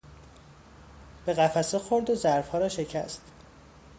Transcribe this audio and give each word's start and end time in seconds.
به 1.25 1.33
قفسه 1.33 1.79
خورد 1.79 2.09
و 2.09 2.15
ظرفها 2.15 2.57
را 2.57 2.69
شکست. 2.69 3.21